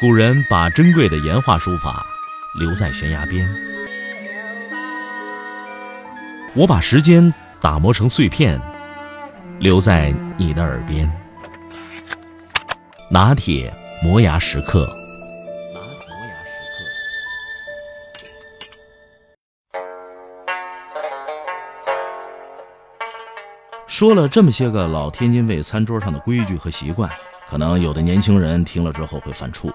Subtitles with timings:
[0.00, 2.04] 古人把珍贵的岩画书法
[2.58, 3.48] 留在悬崖边，
[6.52, 8.60] 我把时间打磨成碎片，
[9.60, 11.08] 留在你的耳边。
[13.08, 13.72] 拿铁
[14.02, 14.84] 磨牙时刻。
[23.86, 27.08] 说了这么些个老天津卫餐桌上的规矩和习惯，
[27.48, 29.72] 可能有的年轻人听了之后会犯怵。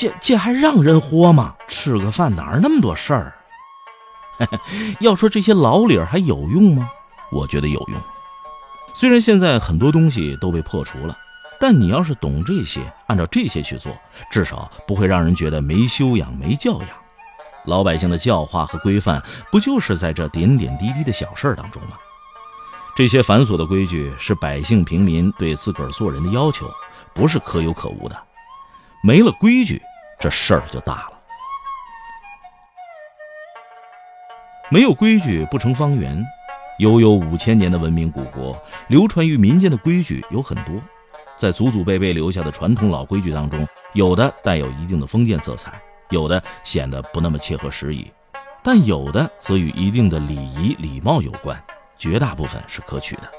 [0.00, 1.54] 这这还让人活吗？
[1.68, 3.34] 吃个饭哪儿那么多事儿？
[4.98, 6.88] 要说这些老理儿还有用吗？
[7.30, 8.00] 我觉得有用。
[8.94, 11.14] 虽然现在很多东西都被破除了，
[11.60, 13.94] 但你要是懂这些，按照这些去做，
[14.32, 16.88] 至少不会让人觉得没修养、没教养。
[17.66, 19.22] 老百姓的教化和规范，
[19.52, 21.98] 不就是在这点点滴滴的小事儿当中吗？
[22.96, 26.64] 这些繁琐的规矩是百姓平民对自个儿做人的要求，
[27.12, 28.16] 不是可有可无的。
[29.02, 29.80] 没了规矩，
[30.20, 31.12] 这事儿就大了。
[34.68, 36.22] 没有规矩不成方圆。
[36.78, 40.74] 悠悠五千年的文明古国，流传于民间的规矩有很多。
[41.36, 48.10] 在祖祖辈辈留下的传统老规矩当中，有的带有一定的封建色彩，有的显得不那么切合时宜，
[48.62, 51.62] 但有的则与一定的礼仪礼貌有关。
[51.98, 53.30] 绝大部分是可取的。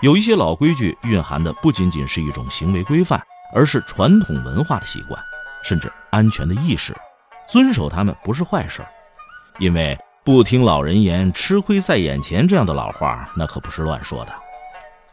[0.00, 5.22] 有一些老规矩蕴含的不仅仅是一种行为规范，而是传统文化的习惯，
[5.62, 6.94] 甚至安全的意识。
[7.48, 8.84] 遵守他们不是坏事，
[9.58, 14.32] 因为不听老人言，吃亏在眼前这样的老话，那可不是乱说的。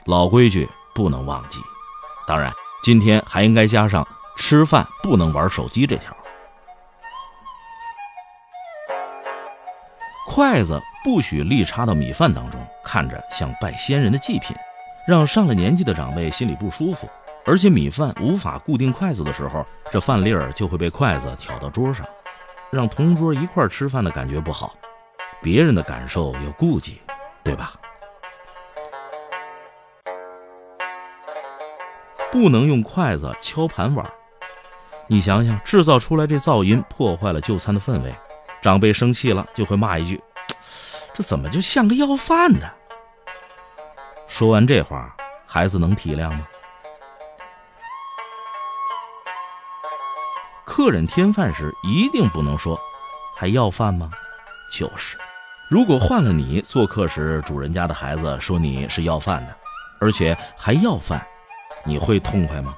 [0.05, 1.59] 老规矩不能忘记。
[2.27, 2.51] 当然，
[2.83, 4.05] 今天还应该加上
[4.37, 6.15] 吃饭不能玩手机这条。
[10.27, 14.53] 筷子不许立插到米饭当中，看着像拜先人的祭品，
[15.07, 17.09] 让上了年纪的长辈心里不舒服。
[17.47, 22.05] 而且米饭无法固定筷子的时候，这饭粒儿就会被筷子挑到桌上，
[22.71, 24.75] 让同桌一块吃饭的感觉不好。
[25.41, 26.99] 别人的感受要顾及，
[27.43, 27.73] 对吧？
[32.31, 34.05] 不能用筷子敲盘碗，
[35.07, 38.13] 你想想，制造出来这噪音破坏了就餐的氛围。
[38.59, 40.19] 长辈生气了，就会骂一句
[41.13, 42.67] ：“这怎么就像个要饭的？”
[44.27, 45.15] 说完这话，
[45.45, 46.47] 孩子能体谅吗？
[50.65, 52.77] 客人添饭时一定不能说
[53.37, 54.09] ：“还要饭吗？”
[54.71, 55.15] 就是，
[55.69, 59.55] 如果换了你做客时，主人家的孩子说你是要饭的，
[59.99, 61.25] 而且还要饭，
[61.85, 62.75] 你会痛快吗？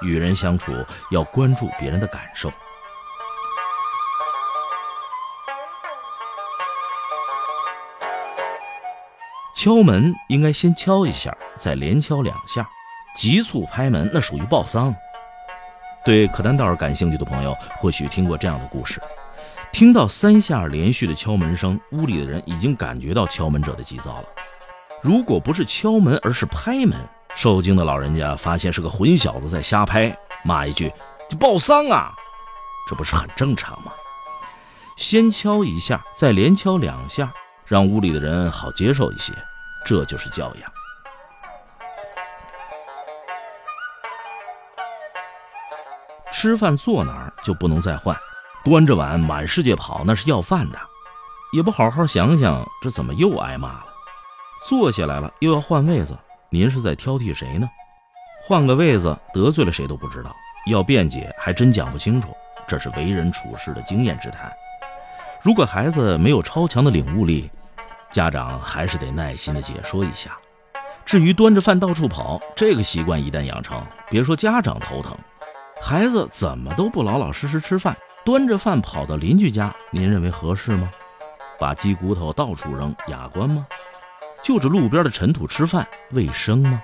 [0.00, 0.72] 与人相处
[1.10, 2.52] 要关注别人的感受。
[9.56, 12.66] 敲门应该先敲一下，再连敲两下，
[13.16, 14.94] 急促拍门那属于报丧。
[16.04, 19.00] 对可丹道尔感兴趣的朋友，或许听过这样的故事：
[19.72, 24.24] 听到三下连续的敲门声，屋里的人已经感觉到敲门者的急躁了。
[25.02, 26.96] 如果不是敲门，而是拍门，
[27.34, 30.92] 受惊的老人家发现是个混小子在瞎拍，骂一句
[31.38, 32.14] ：“报丧啊！”
[32.88, 33.92] 这不是很正常吗？
[34.96, 37.30] 先敲一下，再连敲两下。
[37.66, 39.30] 让屋里的人好接受一些，
[39.84, 40.72] 这就是教养。
[46.40, 48.16] 吃饭坐哪儿就不能再换，
[48.62, 50.78] 端着碗满世界跑那是要饭的，
[51.52, 53.86] 也不好好想想，这怎么又挨骂了？
[54.64, 56.16] 坐下来了又要换位子，
[56.48, 57.68] 您是在挑剔谁呢？
[58.46, 60.32] 换个位子得罪了谁都不知道，
[60.70, 62.28] 要辩解还真讲不清楚，
[62.68, 64.48] 这是为人处事的经验之谈。
[65.42, 67.50] 如果孩子没有超强的领悟力，
[68.12, 70.38] 家长还是得耐心的解说一下。
[71.04, 75.18] 至于端着饭到处跑这个习惯，一旦养成，别说家长头疼，
[75.80, 80.90] 孩子怎么都不老老实实吃饭，端着饭跑到邻居家，您认为合适吗？
[81.58, 83.66] 把鸡骨头到处扔，雅观吗？
[84.42, 86.82] 就着路边的尘土吃饭，卫生吗？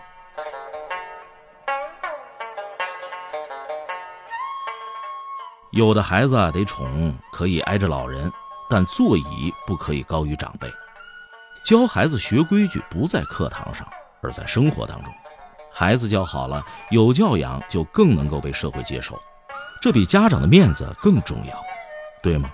[5.71, 8.33] 有的孩子得宠，可以挨着老人，
[8.71, 10.69] 但座椅不可以高于长辈。
[11.67, 13.87] 教孩子学规矩不在课堂上，
[14.23, 15.13] 而在生活当中。
[15.77, 19.21] 孩子教好了，有教养就更能够被社会接受，
[19.83, 21.53] 这比家长的面子更重要，
[22.23, 22.49] 对吗？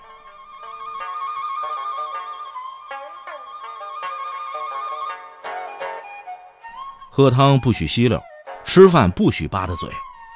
[7.11, 8.19] 喝汤不许吸溜，
[8.63, 9.87] 吃饭不许吧嗒嘴，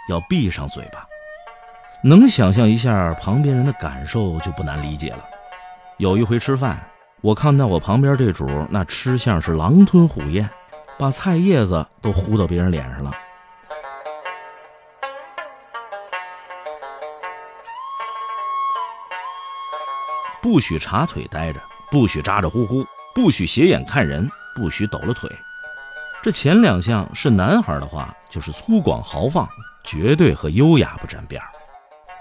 [0.10, 1.08] 要闭上嘴巴。
[2.04, 5.26] 能想象一下旁边人的感受，就不难理解了。
[5.98, 6.88] 有一回吃饭。
[7.22, 10.48] 我看到我旁边这主那吃相是狼吞虎咽，
[10.98, 13.12] 把菜叶子都糊到别人脸上了。
[20.42, 21.60] 不许插腿待着，
[21.92, 25.30] 不许咋咋呼呼，不许斜眼看人，不许抖了腿。
[26.24, 29.48] 这前两项是男孩的话，就是粗犷豪放，
[29.84, 31.42] 绝对和优雅不沾边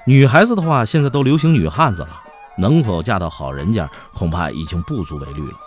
[0.07, 2.21] 女孩子的话，现在都流行女汉子了，
[2.59, 5.59] 能否嫁到好人家，恐怕已经不足为虑了。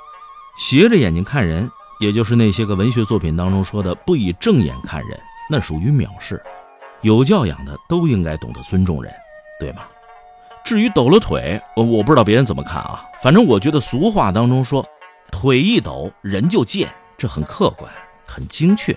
[0.60, 6.42] 斜着眼睛看人，也就是那些个文学作品当中说的不以正眼看人，那属于藐视。
[7.02, 9.12] 有教养的都应该懂得尊重人，
[9.60, 9.84] 对吗？
[10.64, 14.86] 至于抖了腿，我我不知道别人怎么看啊，反正我觉得俗话当中说，
[15.32, 17.92] 腿一抖人就贱，这很客观。
[18.30, 18.94] 很精确。